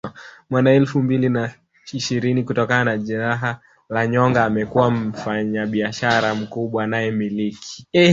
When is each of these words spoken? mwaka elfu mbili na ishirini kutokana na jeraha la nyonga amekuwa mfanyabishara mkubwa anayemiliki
mwaka 0.49 0.71
elfu 0.71 1.01
mbili 1.01 1.29
na 1.29 1.53
ishirini 1.93 2.43
kutokana 2.43 2.83
na 2.91 2.97
jeraha 2.97 3.59
la 3.89 4.07
nyonga 4.07 4.45
amekuwa 4.45 4.91
mfanyabishara 4.91 6.35
mkubwa 6.35 6.83
anayemiliki 6.83 7.87